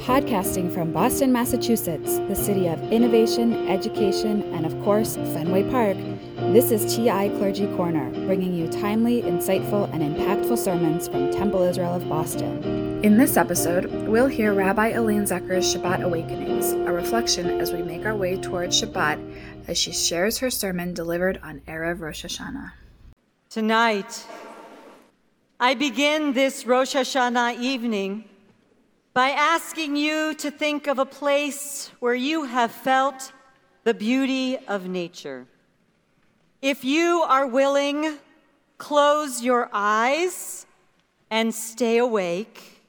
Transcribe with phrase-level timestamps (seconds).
[0.00, 5.96] Podcasting from Boston, Massachusetts, the city of innovation, education, and of course, Fenway Park,
[6.52, 11.94] this is TI Clergy Corner, bringing you timely, insightful, and impactful sermons from Temple Israel
[11.94, 12.62] of Boston.
[13.02, 18.04] In this episode, we'll hear Rabbi Elaine Zecher's Shabbat Awakenings, a reflection as we make
[18.04, 19.18] our way towards Shabbat
[19.66, 22.72] as she shares her sermon delivered on Erev Rosh Hashanah.
[23.48, 24.26] Tonight,
[25.58, 28.28] I begin this Rosh Hashanah evening
[29.16, 33.32] by asking you to think of a place where you have felt
[33.82, 35.46] the beauty of nature.
[36.60, 38.18] If you are willing,
[38.76, 40.66] close your eyes
[41.30, 42.82] and stay awake.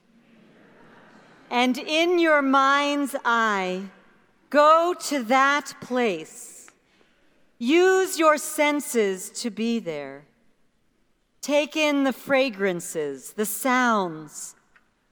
[1.50, 3.84] And in your mind's eye,
[4.50, 6.70] go to that place.
[7.58, 10.26] Use your senses to be there.
[11.40, 14.57] Take in the fragrances, the sounds,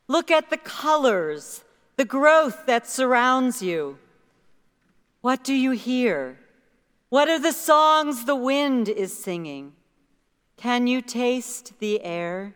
[0.07, 1.63] Look at the colors,
[1.97, 3.97] the growth that surrounds you.
[5.21, 6.37] What do you hear?
[7.09, 9.73] What are the songs the wind is singing?
[10.57, 12.55] Can you taste the air?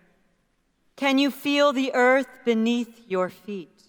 [0.96, 3.84] Can you feel the earth beneath your feet?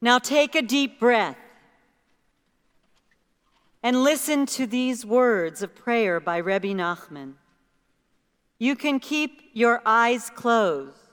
[0.00, 1.36] Now take a deep breath
[3.82, 7.34] and listen to these words of prayer by Rebbe Nachman.
[8.58, 11.07] You can keep your eyes closed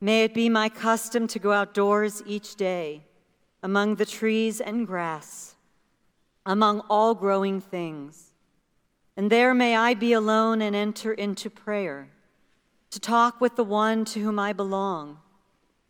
[0.00, 3.02] May it be my custom to go outdoors each day
[3.62, 5.56] among the trees and grass,
[6.46, 8.32] among all growing things.
[9.14, 12.08] And there may I be alone and enter into prayer,
[12.90, 15.18] to talk with the one to whom I belong.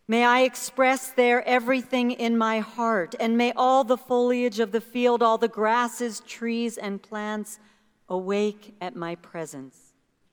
[0.08, 4.80] May I express there everything in my heart, and may all the foliage of the
[4.80, 7.60] field, all the grasses, trees, and plants
[8.08, 9.89] awake at my presence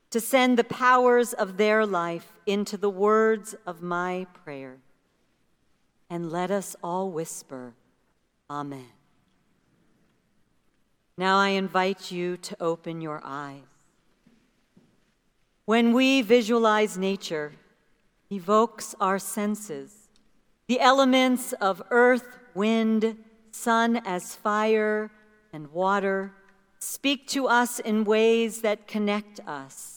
[0.09, 4.77] to send the powers of their life into the words of my prayer.
[6.09, 7.73] And let us all whisper,
[8.49, 8.87] Amen.
[11.17, 13.63] Now I invite you to open your eyes.
[15.65, 17.53] When we visualize nature,
[18.31, 20.07] evokes our senses,
[20.67, 23.17] the elements of earth, wind,
[23.51, 25.11] sun as fire,
[25.51, 26.31] and water
[26.79, 29.96] speak to us in ways that connect us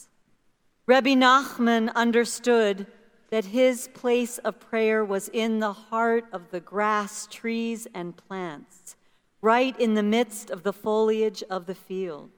[0.91, 2.85] Rebbe Nachman understood
[3.29, 8.97] that his place of prayer was in the heart of the grass, trees, and plants,
[9.41, 12.33] right in the midst of the foliage of the fields.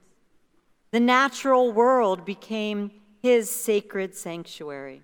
[0.91, 2.91] The natural world became
[3.23, 5.01] his sacred sanctuary.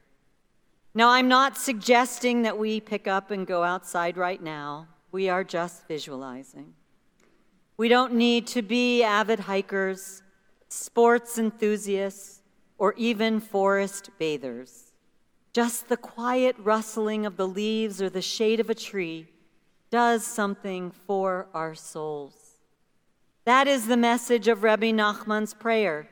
[0.93, 4.89] Now, I'm not suggesting that we pick up and go outside right now.
[5.11, 6.75] We are just visualizing.
[7.77, 10.21] We don't need to be avid hikers,
[10.67, 12.38] sports enthusiasts,
[12.79, 14.93] or even forest bathers.
[15.53, 19.27] Just the quiet rustling of the leaves or the shade of a tree
[19.91, 22.59] does something for our souls.
[23.45, 26.07] That is the message of Rabbi Nachman's prayer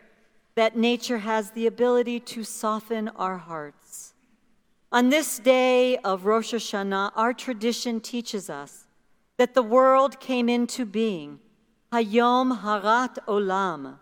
[0.56, 4.14] that nature has the ability to soften our hearts.
[4.92, 8.88] On this day of Rosh Hashanah, our tradition teaches us
[9.38, 11.40] that the world came into being,
[11.94, 14.00] Hayom Harat Olam,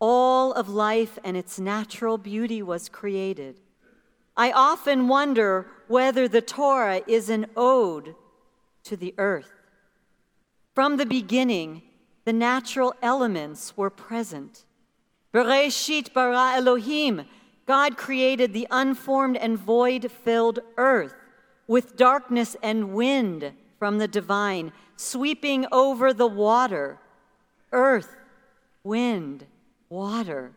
[0.00, 3.60] all of life and its natural beauty was created.
[4.36, 8.14] I often wonder whether the Torah is an ode
[8.84, 9.52] to the earth.
[10.74, 11.82] From the beginning,
[12.24, 14.64] the natural elements were present.
[15.34, 17.26] Bereshit bara Elohim,
[17.66, 21.14] God created the unformed and void filled earth
[21.66, 26.98] with darkness and wind from the divine sweeping over the water,
[27.72, 28.16] earth,
[28.82, 29.46] wind,
[29.90, 30.52] water,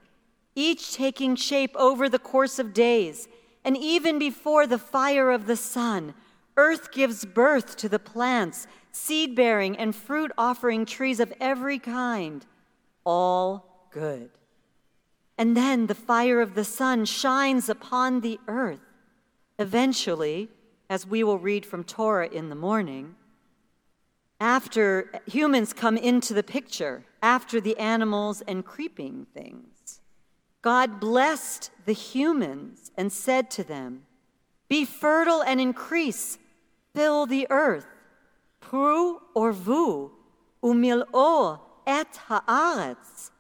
[0.55, 3.27] each taking shape over the course of days.
[3.66, 6.13] And even before the fire of the sun,
[6.55, 12.45] earth gives birth to the plants, seed bearing and fruit offering trees of every kind,
[13.05, 14.29] all good.
[15.38, 18.79] And then the fire of the sun shines upon the earth.
[19.57, 20.50] Eventually,
[20.89, 23.15] as we will read from Torah in the morning,
[24.39, 30.02] after humans come into the picture, after the animals and creeping things,
[30.62, 34.04] God blessed the humans and said to them,
[34.68, 36.38] Be fertile and increase,
[36.94, 37.88] fill the earth,
[38.62, 40.12] pru or vu,
[40.62, 43.31] umil'o et haaretz,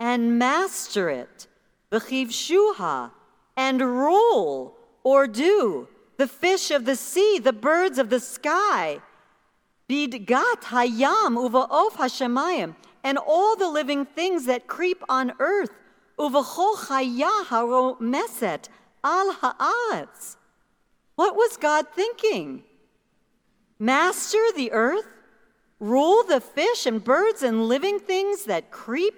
[0.00, 1.46] and master it,
[1.92, 3.10] v'chivshuha,
[3.56, 5.88] and rule or do.
[6.16, 9.00] The fish of the sea, the birds of the sky,
[9.88, 12.74] Bidgat hayam uva'of hashemayim,
[13.06, 15.70] and all the living things that creep on earth,
[16.18, 17.38] haromeset
[19.04, 20.36] al ha'aretz.
[21.14, 22.64] What was God thinking?
[23.78, 25.06] Master the earth?
[25.78, 29.14] Rule the fish and birds and living things that creep?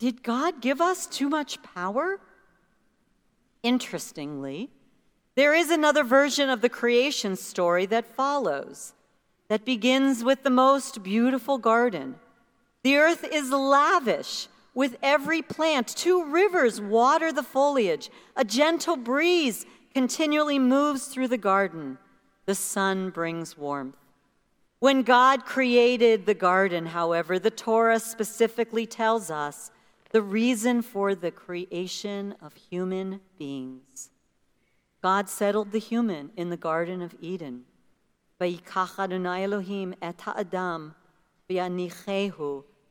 [0.00, 2.18] Did God give us too much power?
[3.62, 4.68] Interestingly,
[5.36, 8.94] there is another version of the creation story that follows,
[9.46, 12.16] that begins with the most beautiful garden.
[12.84, 15.88] The earth is lavish with every plant.
[15.88, 18.10] Two rivers water the foliage.
[18.36, 19.64] A gentle breeze
[19.94, 21.96] continually moves through the garden.
[22.44, 23.96] The sun brings warmth.
[24.80, 29.70] When God created the garden, however, the Torah specifically tells us
[30.10, 34.10] the reason for the creation of human beings.
[35.02, 37.64] God settled the human in the Garden of Eden.
[38.40, 40.94] Adonai Elohim et ha'adam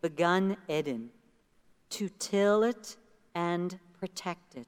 [0.03, 1.09] b'gan Eden
[1.89, 2.97] to till it
[3.33, 4.67] and protect it.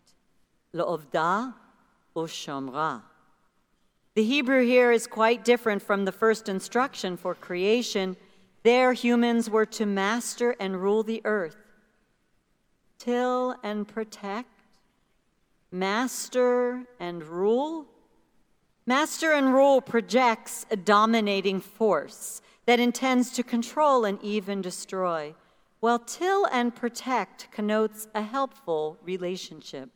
[0.74, 1.54] Lo'ovda
[2.16, 3.02] u'shomra.
[4.16, 8.16] The Hebrew here is quite different from the first instruction for creation.
[8.64, 11.58] There, humans were to master and rule the earth
[12.98, 14.50] till and protect,
[15.72, 17.88] master and rule.
[18.88, 25.34] Master and rule projects a dominating force that intends to control and even destroy,
[25.80, 29.90] while till and protect connotes a helpful relationship.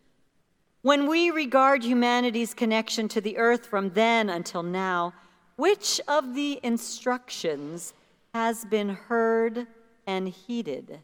[0.82, 5.14] When we regard humanity's connection to the earth from then until now,
[5.56, 7.94] which of the instructions
[8.34, 9.68] has been heard
[10.08, 11.02] and heeded?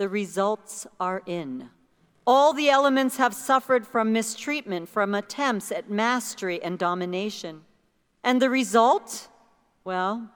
[0.00, 1.68] the results are in.
[2.26, 7.60] All the elements have suffered from mistreatment, from attempts at mastery and domination.
[8.24, 9.28] And the result?
[9.84, 10.30] Well,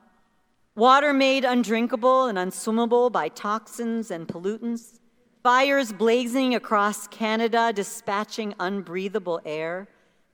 [0.76, 4.99] water made undrinkable and unswimmable by toxins and pollutants,
[5.43, 9.87] fires blazing across Canada, dispatching unbreathable air,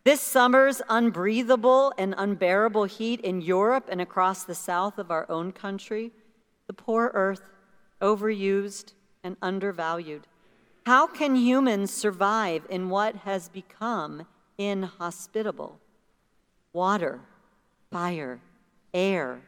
[0.05, 5.53] this summer's unbreathable and unbearable heat in Europe and across the south of our own
[5.53, 6.11] country,
[6.67, 7.43] the poor earth,
[8.01, 10.27] overused, and undervalued.
[10.87, 14.27] How can humans survive in what has become
[14.57, 15.79] inhospitable?
[16.73, 17.21] Water,
[17.91, 18.41] fire,
[18.95, 19.43] air,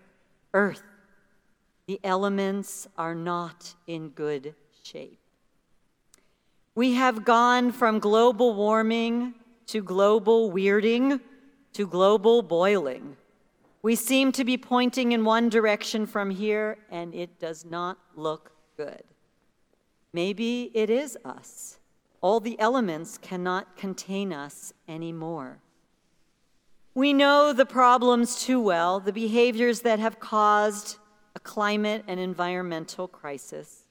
[0.54, 0.82] earth.
[1.86, 5.18] The elements are not in good shape.
[6.74, 9.34] We have gone from global warming
[9.66, 11.20] to global weirding
[11.72, 13.16] to global boiling.
[13.82, 18.52] We seem to be pointing in one direction from here, and it does not look
[18.76, 19.02] good.
[20.12, 21.78] Maybe it is us.
[22.20, 25.58] All the elements cannot contain us anymore.
[26.94, 30.98] We know the problems too well, the behaviors that have caused
[31.34, 33.84] a climate and environmental crisis.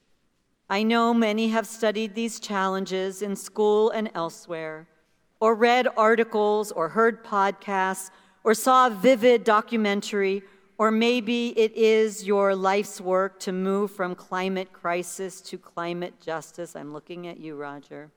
[0.70, 4.88] I know many have studied these challenges in school and elsewhere,
[5.40, 8.12] or read articles, or heard podcasts,
[8.44, 10.44] or saw a vivid documentary
[10.82, 16.76] or maybe it is your life's work to move from climate crisis to climate justice.
[16.76, 18.10] I'm looking at you, Roger.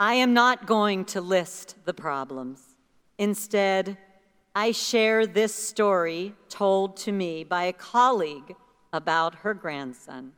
[0.00, 2.73] I am not going to list the problems.
[3.18, 3.96] Instead,
[4.54, 8.54] I share this story told to me by a colleague
[8.92, 10.32] about her grandson.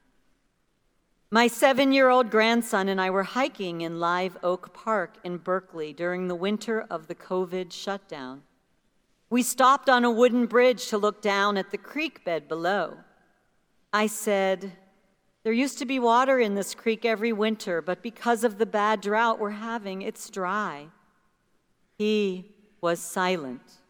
[1.31, 5.93] My seven year old grandson and I were hiking in Live Oak Park in Berkeley
[5.93, 8.43] during the winter of the COVID shutdown.
[9.29, 12.99] We stopped on a wooden bridge to look down at the creek bed below.
[13.93, 14.73] I said,
[15.43, 19.01] There used to be water in this creek every winter, but because of the bad
[19.01, 20.87] drought we're having, it's dry.
[21.99, 22.56] He
[22.87, 23.81] was silent.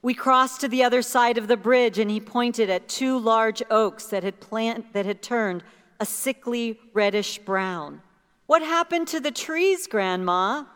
[0.00, 3.64] We crossed to the other side of the bridge, and he pointed at two large
[3.68, 5.64] oaks that had, plant, that had turned
[5.98, 8.00] a sickly reddish brown.
[8.46, 10.66] What happened to the trees, Grandma?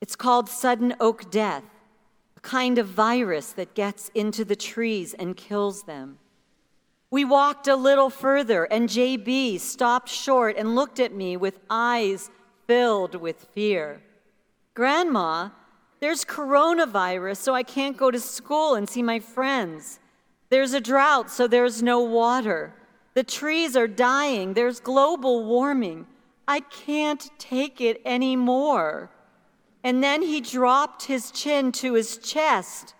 [0.00, 1.64] It's called sudden oak death
[2.38, 6.18] a kind of virus that gets into the trees and kills them.
[7.10, 12.30] We walked a little further, and JB stopped short and looked at me with eyes
[12.66, 14.00] filled with fear.
[14.72, 15.50] Grandma,
[16.00, 20.00] there's coronavirus, so I can't go to school and see my friends.
[20.48, 22.74] There's a drought, so there's no water.
[23.14, 24.54] The trees are dying.
[24.54, 26.06] There's global warming.
[26.48, 29.10] I can't take it anymore.
[29.84, 32.94] And then he dropped his chin to his chest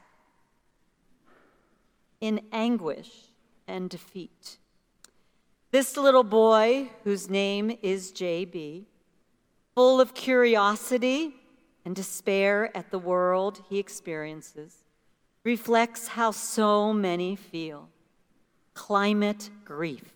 [2.21, 3.11] in anguish
[3.67, 4.59] and defeat.
[5.71, 8.85] This little boy, whose name is JB,
[9.75, 11.40] full of curiosity
[11.91, 14.85] and despair at the world he experiences,
[15.43, 17.89] reflects how so many feel
[18.75, 20.15] climate grief.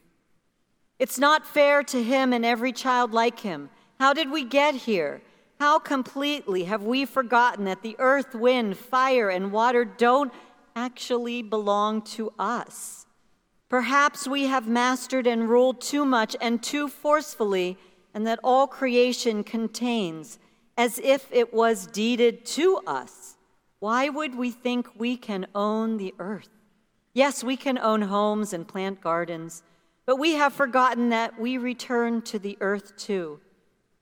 [1.01, 3.71] It's not fair to him and every child like him.
[3.99, 5.21] How did we get here?
[5.59, 10.33] How completely have we forgotten that the earth, wind, fire, and water don't
[10.77, 13.05] actually belong to us?
[13.69, 17.77] Perhaps we have mastered and ruled too much and too forcefully,
[18.15, 20.39] and that all creation contains,
[20.77, 23.37] as if it was deeded to us.
[23.79, 26.49] Why would we think we can own the earth?
[27.13, 29.63] Yes, we can own homes and plant gardens,
[30.07, 33.41] but we have forgotten that we return to the earth too.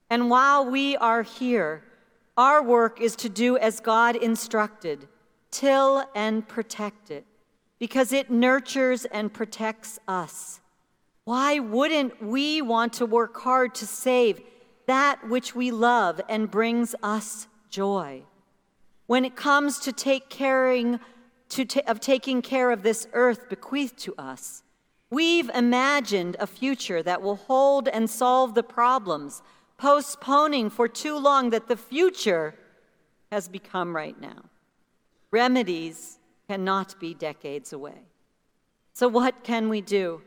[0.08, 1.84] And while we are here,
[2.36, 5.08] our work is to do as God instructed
[5.50, 7.26] till and protect it,
[7.78, 10.60] because it nurtures and protects us.
[11.24, 14.40] Why wouldn't we want to work hard to save
[14.86, 18.22] that which we love and brings us joy?
[19.06, 21.00] When it comes to take caring
[21.50, 24.62] to ta- of taking care of this earth bequeathed to us,
[25.10, 29.42] we've imagined a future that will hold and solve the problems
[29.76, 32.54] postponing for too long that the future
[33.30, 34.44] has become right now.
[35.30, 38.02] Remedies cannot be decades away.
[38.92, 40.22] So, what can we do?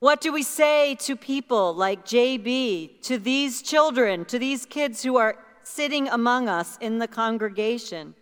[0.00, 5.18] What do we say to people like JB, to these children, to these kids who
[5.18, 8.14] are sitting among us in the congregation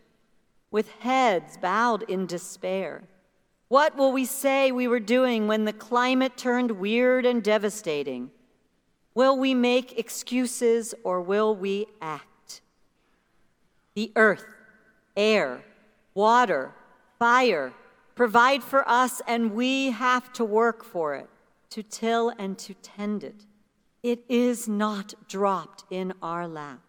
[0.73, 3.05] with heads bowed in despair?
[3.69, 8.33] What will we say we were doing when the climate turned weird and devastating?
[9.15, 12.61] Will we make excuses or will we act?
[13.95, 14.47] The earth,
[15.17, 15.63] air,
[16.15, 16.75] water,
[17.21, 17.73] fire
[18.17, 21.29] provide for us, and we have to work for it,
[21.71, 23.47] to till and to tend it.
[24.03, 26.81] It is not dropped in our lap.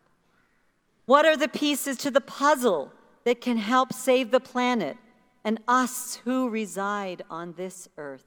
[1.05, 2.93] What are the pieces to the puzzle
[3.23, 4.97] that can help save the planet
[5.43, 8.25] and us who reside on this earth?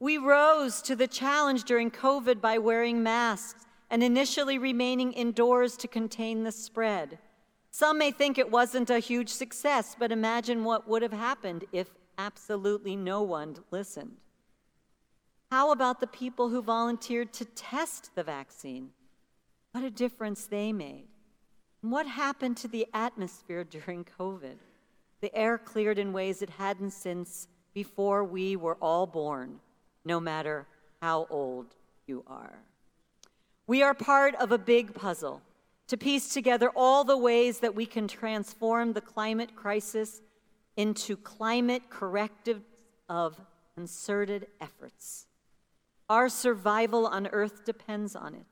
[0.00, 5.88] We rose to the challenge during COVID by wearing masks and initially remaining indoors to
[5.88, 7.18] contain the spread.
[7.70, 11.88] Some may think it wasn't a huge success, but imagine what would have happened if
[12.16, 14.16] absolutely no one listened.
[15.50, 18.90] How about the people who volunteered to test the vaccine?
[19.72, 21.08] What a difference they made.
[21.82, 24.56] And what happened to the atmosphere during COVID?
[25.20, 29.60] The air cleared in ways it hadn't since before we were all born
[30.04, 30.66] no matter
[31.00, 31.66] how old
[32.06, 32.58] you are.
[33.66, 35.42] We are part of a big puzzle
[35.88, 40.20] to piece together all the ways that we can transform the climate crisis
[40.76, 42.62] into climate corrective
[43.08, 43.38] of
[43.74, 45.27] concerted efforts.
[46.08, 48.46] Our survival on Earth depends on it.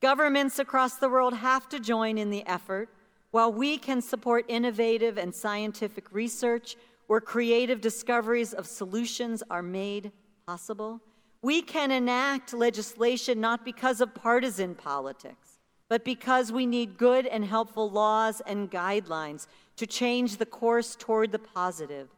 [0.00, 2.88] Governments across the world have to join in the effort,
[3.30, 6.76] while we can support innovative and scientific research
[7.06, 10.12] where creative discoveries of solutions are made
[10.46, 11.00] possible.
[11.40, 17.44] We can enact legislation not because of partisan politics, but because we need good and
[17.44, 22.08] helpful laws and guidelines to change the course toward the positive.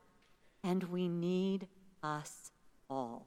[0.63, 1.69] And we need
[2.03, 2.51] us
[2.89, 3.27] all.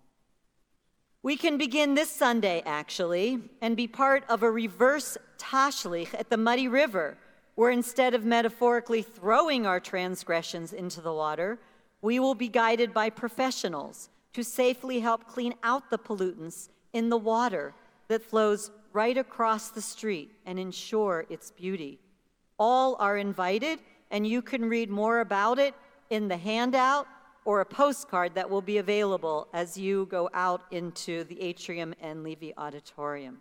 [1.28, 6.38] We can begin this Sunday, actually, and be part of a reverse tashlich at the
[6.38, 7.18] Muddy River,
[7.56, 11.60] where instead of metaphorically throwing our transgressions into the water,
[12.02, 17.18] we will be guided by professionals to safely help clean out the pollutants in the
[17.18, 17.74] water
[18.08, 22.00] that flows right across the street and ensure its beauty.
[22.58, 23.80] All are invited,
[24.12, 25.74] and you can read more about it
[26.10, 27.06] in the handout
[27.48, 32.22] or a postcard that will be available as you go out into the atrium and
[32.22, 33.38] Levy Auditorium.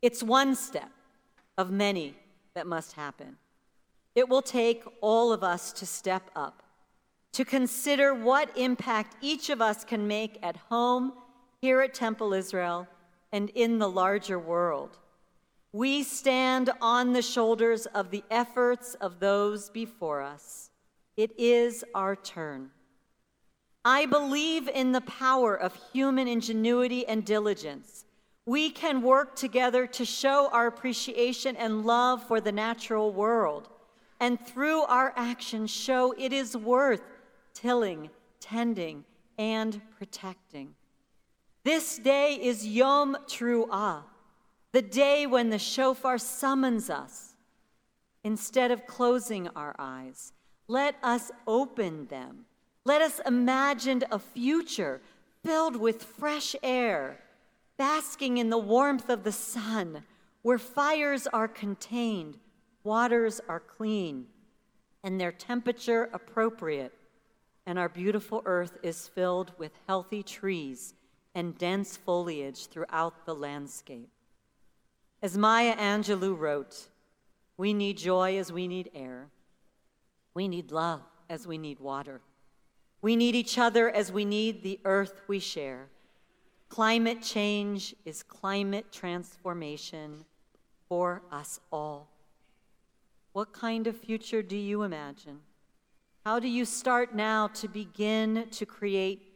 [0.00, 0.90] It's one step
[1.58, 2.14] of many
[2.54, 3.36] that must happen.
[4.14, 6.62] It will take all of us to step up
[7.32, 11.12] to consider what impact each of us can make at home,
[11.60, 12.88] here at Temple Israel,
[13.30, 14.96] and in the larger world.
[15.72, 20.67] We stand on the shoulders of the efforts of those before us.
[21.18, 22.70] It is our turn.
[23.84, 28.04] I believe in the power of human ingenuity and diligence.
[28.46, 33.68] We can work together to show our appreciation and love for the natural world,
[34.20, 37.02] and through our actions, show it is worth
[37.52, 39.04] tilling, tending,
[39.36, 40.76] and protecting.
[41.64, 44.04] This day is Yom Truah,
[44.70, 47.34] the day when the shofar summons us.
[48.22, 50.32] Instead of closing our eyes,
[50.68, 52.44] let us open them.
[52.84, 55.00] Let us imagine a future
[55.44, 57.18] filled with fresh air,
[57.76, 60.04] basking in the warmth of the sun,
[60.42, 62.38] where fires are contained,
[62.84, 64.26] waters are clean,
[65.02, 66.94] and their temperature appropriate
[67.68, 70.94] and our beautiful earth is filled with healthy trees
[71.34, 74.08] and dense foliage throughout the landscape.
[75.20, 76.88] As Maya Angelou wrote,
[77.58, 79.28] we need joy as we need air.
[80.38, 82.20] We need love as we need water.
[83.02, 85.88] We need each other as we need the earth we share.
[86.68, 90.24] Climate change is climate transformation
[90.88, 92.06] for us all.
[93.32, 95.40] What kind of future do you imagine?
[96.24, 99.32] How do you start now to begin to create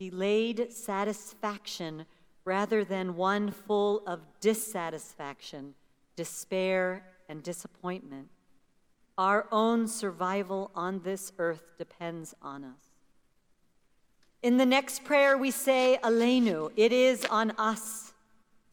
[0.00, 2.06] delayed satisfaction
[2.46, 5.74] rather than one full of dissatisfaction,
[6.16, 8.28] despair, and disappointment?
[9.18, 12.80] Our own survival on this earth depends on us.
[14.42, 18.12] In the next prayer, we say, Aleinu, it is on us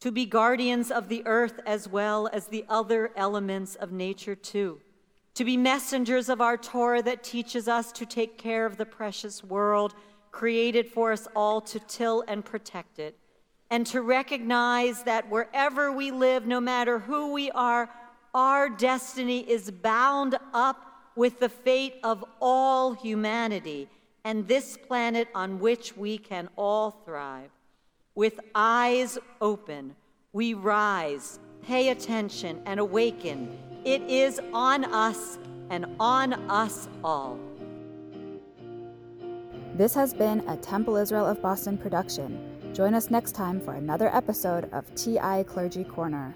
[0.00, 4.80] to be guardians of the earth as well as the other elements of nature, too.
[5.34, 9.42] To be messengers of our Torah that teaches us to take care of the precious
[9.42, 9.94] world
[10.30, 13.18] created for us all to till and protect it.
[13.70, 17.88] And to recognize that wherever we live, no matter who we are,
[18.34, 23.88] our destiny is bound up with the fate of all humanity
[24.24, 27.50] and this planet on which we can all thrive.
[28.16, 29.94] With eyes open,
[30.32, 33.56] we rise, pay attention, and awaken.
[33.84, 35.38] It is on us
[35.70, 37.38] and on us all.
[39.76, 42.72] This has been a Temple Israel of Boston production.
[42.72, 46.34] Join us next time for another episode of TI Clergy Corner.